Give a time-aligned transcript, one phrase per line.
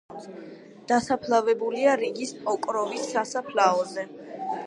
[0.91, 4.09] დასაფლავებულია რიგის პოკროვის სასაფლაოზე.